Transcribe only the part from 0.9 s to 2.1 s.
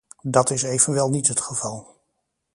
niet het geval.